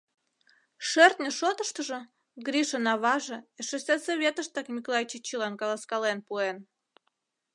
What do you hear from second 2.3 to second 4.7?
Гришын аваже эше сельсоветыштак